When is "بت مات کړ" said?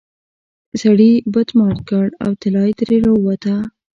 1.33-2.05